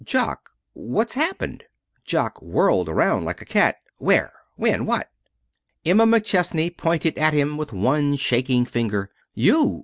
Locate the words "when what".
4.55-5.11